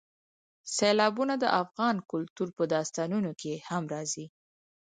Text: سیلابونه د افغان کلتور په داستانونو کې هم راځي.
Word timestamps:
سیلابونه 0.75 1.33
د 1.39 1.45
افغان 1.61 1.95
کلتور 2.11 2.49
په 2.57 2.63
داستانونو 2.73 3.31
کې 3.41 3.53
هم 3.69 3.83
راځي. 3.93 4.25